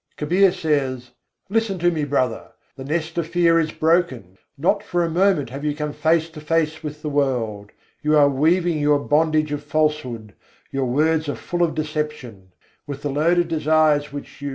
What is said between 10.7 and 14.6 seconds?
your words are full of deception: With the load of desires which you.